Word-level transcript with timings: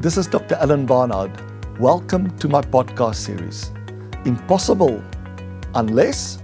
This 0.00 0.16
is 0.16 0.26
Dr. 0.26 0.54
Alan 0.54 0.86
Barnard. 0.86 1.30
Welcome 1.78 2.34
to 2.38 2.48
my 2.48 2.62
podcast 2.62 3.16
series. 3.16 3.70
Impossible 4.24 5.04
unless 5.74 6.38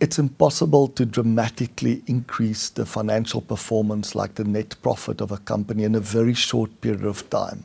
it's 0.00 0.18
impossible 0.18 0.88
to 0.88 1.04
dramatically 1.04 2.02
increase 2.06 2.70
the 2.70 2.86
financial 2.86 3.42
performance 3.42 4.14
like 4.14 4.36
the 4.36 4.44
net 4.44 4.76
profit 4.80 5.20
of 5.20 5.30
a 5.30 5.36
company 5.36 5.84
in 5.84 5.94
a 5.94 6.00
very 6.00 6.32
short 6.32 6.80
period 6.80 7.04
of 7.04 7.28
time. 7.28 7.64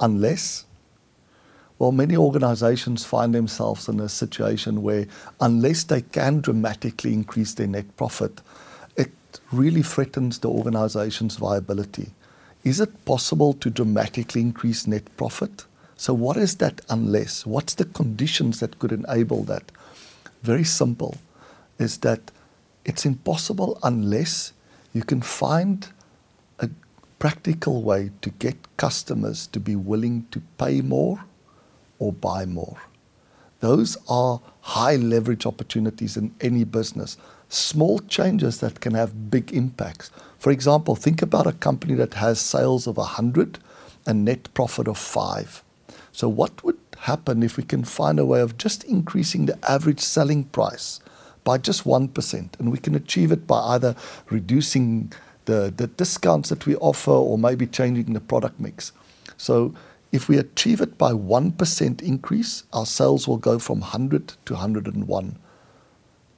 Unless, 0.00 0.64
well, 1.78 1.92
many 1.92 2.16
organizations 2.16 3.04
find 3.04 3.32
themselves 3.32 3.88
in 3.88 4.00
a 4.00 4.08
situation 4.08 4.82
where, 4.82 5.06
unless 5.40 5.84
they 5.84 6.00
can 6.00 6.40
dramatically 6.40 7.12
increase 7.12 7.54
their 7.54 7.68
net 7.68 7.96
profit, 7.96 8.40
really 9.50 9.82
threatens 9.82 10.38
the 10.38 10.48
organization's 10.48 11.36
viability. 11.36 12.10
Is 12.64 12.80
it 12.80 13.04
possible 13.04 13.52
to 13.54 13.70
dramatically 13.70 14.40
increase 14.40 14.86
net 14.86 15.04
profit? 15.16 15.64
So, 15.96 16.14
what 16.14 16.36
is 16.36 16.56
that 16.56 16.80
unless? 16.88 17.46
What's 17.46 17.74
the 17.74 17.84
conditions 17.84 18.60
that 18.60 18.78
could 18.78 18.92
enable 18.92 19.42
that? 19.44 19.70
Very 20.42 20.64
simple 20.64 21.16
is 21.78 21.98
that 21.98 22.30
it's 22.84 23.06
impossible 23.06 23.78
unless 23.82 24.52
you 24.92 25.02
can 25.02 25.22
find 25.22 25.88
a 26.58 26.68
practical 27.18 27.82
way 27.82 28.10
to 28.20 28.30
get 28.30 28.56
customers 28.76 29.46
to 29.48 29.60
be 29.60 29.76
willing 29.76 30.26
to 30.30 30.42
pay 30.58 30.80
more 30.80 31.24
or 31.98 32.12
buy 32.12 32.44
more. 32.44 32.78
Those 33.60 33.96
are 34.08 34.40
high 34.60 34.96
leverage 34.96 35.46
opportunities 35.46 36.16
in 36.16 36.34
any 36.40 36.64
business. 36.64 37.16
Small 37.52 37.98
changes 37.98 38.60
that 38.60 38.80
can 38.80 38.94
have 38.94 39.30
big 39.30 39.52
impacts. 39.52 40.10
For 40.38 40.50
example, 40.50 40.96
think 40.96 41.20
about 41.20 41.46
a 41.46 41.52
company 41.52 41.92
that 41.94 42.14
has 42.14 42.40
sales 42.40 42.86
of 42.86 42.96
100 42.96 43.58
and 44.06 44.24
net 44.24 44.48
profit 44.54 44.88
of 44.88 44.96
5. 44.96 45.62
So, 46.12 46.30
what 46.30 46.64
would 46.64 46.78
happen 47.00 47.42
if 47.42 47.56
we 47.56 47.62
can 47.62 47.84
find 47.84 48.18
a 48.18 48.24
way 48.24 48.40
of 48.40 48.56
just 48.56 48.84
increasing 48.84 49.46
the 49.46 49.58
average 49.68 50.00
selling 50.00 50.44
price 50.44 51.00
by 51.44 51.58
just 51.58 51.84
1%. 51.84 52.58
And 52.58 52.72
we 52.72 52.78
can 52.78 52.94
achieve 52.94 53.32
it 53.32 53.46
by 53.46 53.58
either 53.74 53.96
reducing 54.30 55.12
the, 55.44 55.72
the 55.76 55.88
discounts 55.88 56.48
that 56.48 56.64
we 56.66 56.76
offer 56.76 57.10
or 57.10 57.36
maybe 57.36 57.66
changing 57.66 58.12
the 58.12 58.20
product 58.20 58.60
mix. 58.60 58.92
So 59.36 59.74
if 60.12 60.28
we 60.28 60.38
achieve 60.38 60.80
it 60.80 60.96
by 60.96 61.12
1% 61.12 62.02
increase, 62.02 62.62
our 62.72 62.86
sales 62.86 63.26
will 63.26 63.38
go 63.38 63.58
from 63.58 63.80
100 63.80 64.34
to 64.46 64.52
101. 64.54 65.36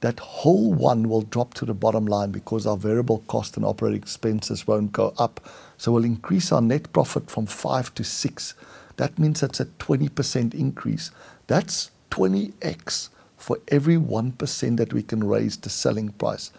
That 0.05 0.19
whole 0.19 0.71
one 0.71 1.09
will 1.09 1.23
drop 1.23 1.55
to 1.55 1.65
the 1.65 1.73
bottom 1.73 2.05
line 2.05 2.29
because 2.29 2.67
our 2.67 2.77
variable 2.77 3.23
cost 3.25 3.57
and 3.57 3.65
operating 3.65 4.03
expenses 4.03 4.67
won't 4.67 4.91
go 4.91 5.15
up. 5.17 5.41
So 5.79 5.91
we'll 5.91 6.05
increase 6.05 6.51
our 6.51 6.61
net 6.61 6.93
profit 6.93 7.31
from 7.31 7.47
5 7.47 7.91
to 7.95 8.03
6. 8.03 8.53
That 8.97 9.17
means 9.17 9.41
that's 9.41 9.61
a 9.61 9.65
20% 9.65 10.53
increase. 10.53 11.09
That's 11.47 11.89
20x 12.11 13.09
for 13.35 13.57
every 13.69 13.97
1% 13.97 14.77
that 14.77 14.93
we 14.93 15.01
can 15.01 15.23
raise 15.23 15.57
the 15.57 15.71
selling 15.71 16.09
price. 16.09 16.51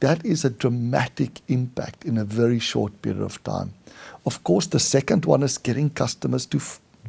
That 0.00 0.24
is 0.24 0.42
a 0.46 0.48
dramatic 0.48 1.42
impact 1.46 2.06
in 2.06 2.16
a 2.16 2.24
very 2.24 2.58
short 2.58 3.02
period 3.02 3.20
of 3.20 3.44
time. 3.44 3.74
Of 4.24 4.42
course, 4.44 4.66
the 4.66 4.80
second 4.80 5.26
one 5.26 5.42
is 5.42 5.58
getting 5.58 5.90
customers 5.90 6.46
to 6.46 6.58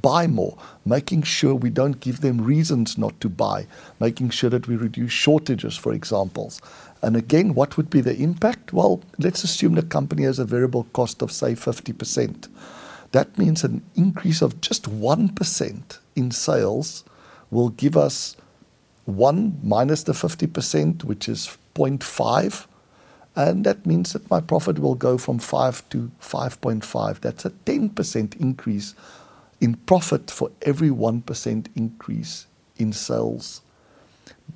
buy 0.02 0.28
more, 0.28 0.58
making 0.86 1.24
sure 1.24 1.56
we 1.56 1.70
don't 1.70 2.00
give 2.00 2.22
them 2.22 2.42
reasons 2.42 2.98
not 2.98 3.20
to 3.22 3.30
buy, 3.30 3.68
making 4.00 4.30
sure 4.30 4.50
that 4.50 4.68
we 4.68 4.76
reduce 4.76 5.12
shortages, 5.12 5.78
for 5.78 5.94
examples. 5.94 6.62
And 7.02 7.16
again, 7.16 7.54
what 7.54 7.78
would 7.78 7.90
be 7.90 8.02
the 8.02 8.16
impact? 8.18 8.74
Well, 8.74 9.02
let's 9.18 9.44
assume 9.44 9.76
the 9.76 9.84
company 9.84 10.24
has 10.24 10.40
a 10.40 10.46
variable 10.46 10.86
cost 10.94 11.22
of, 11.22 11.32
say, 11.32 11.54
50%. 11.54 12.50
That 13.12 13.38
means 13.38 13.64
an 13.64 13.84
increase 13.96 14.42
of 14.42 14.62
just 14.62 14.84
1% 14.84 16.00
in 16.16 16.32
sales 16.32 17.04
will 17.50 17.70
give 17.70 17.98
us 17.98 18.36
1 19.06 19.60
minus 19.64 20.04
the 20.04 20.12
50%, 20.12 21.04
which 21.04 21.28
is 21.28 21.58
0.5. 21.76 22.68
And 23.36 23.64
that 23.64 23.86
means 23.86 24.14
that 24.14 24.30
my 24.30 24.42
profit 24.42 24.80
will 24.80 24.96
go 24.96 25.18
from 25.18 25.40
5 25.40 25.90
to 25.90 26.12
5.5. 26.22 27.22
That's 27.22 27.46
a 27.46 27.52
10% 27.52 28.40
increase 28.40 28.94
in 29.62 29.76
profit 29.76 30.32
for 30.32 30.52
every 30.62 30.90
1% 30.90 31.68
increase 31.76 32.48
in 32.78 32.94
sales. 32.94 33.62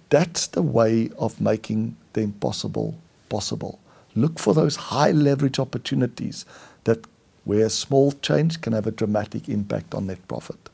That's 0.09 0.47
the 0.47 0.61
way 0.61 1.09
of 1.17 1.41
making 1.41 1.97
the 2.13 2.21
impossible 2.21 2.95
possible. 3.29 3.79
Look 4.15 4.39
for 4.39 4.53
those 4.53 4.75
high 4.75 5.11
leverage 5.11 5.59
opportunities 5.59 6.45
that 6.83 7.05
where 7.45 7.65
a 7.65 7.69
small 7.69 8.11
change 8.11 8.61
can 8.61 8.73
have 8.73 8.87
a 8.87 8.91
dramatic 8.91 9.49
impact 9.49 9.93
on 9.93 10.07
net 10.07 10.25
profit. 10.27 10.69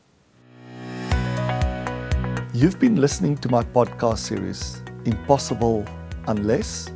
You've 2.54 2.80
been 2.80 2.96
listening 2.96 3.38
to 3.38 3.50
my 3.50 3.64
podcast 3.64 4.20
series, 4.20 4.82
Impossible 5.06 5.86
Unless. 6.28 6.92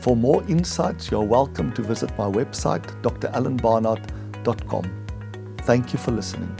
For 0.00 0.16
more 0.16 0.42
insights, 0.48 1.10
you're 1.10 1.22
welcome 1.22 1.72
to 1.74 1.82
visit 1.82 2.10
my 2.18 2.26
website, 2.26 2.84
dralanbarnard.com. 3.02 5.06
Thank 5.58 5.92
you 5.92 5.98
for 5.98 6.12
listening. 6.12 6.56